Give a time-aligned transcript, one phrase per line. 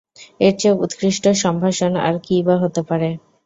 [0.39, 3.09] এর চেয়ে উৎকৃষ্ট সম্ভাষণ আর কিইবা হতে পারে?